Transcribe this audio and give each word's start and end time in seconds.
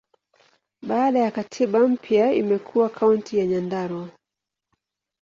Baada 0.81 1.19
ya 1.19 1.31
katiba 1.31 1.87
mpya, 1.87 2.33
imekuwa 2.33 2.89
Kaunti 2.89 3.37
ya 3.39 3.45
Nyandarua. 3.45 4.09